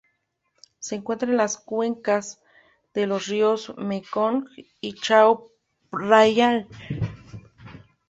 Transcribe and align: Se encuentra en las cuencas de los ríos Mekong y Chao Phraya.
Se 0.79 0.95
encuentra 0.95 1.29
en 1.29 1.37
las 1.37 1.59
cuencas 1.59 2.41
de 2.95 3.05
los 3.05 3.27
ríos 3.27 3.71
Mekong 3.77 4.47
y 4.81 4.93
Chao 4.95 5.51
Phraya. 5.91 6.67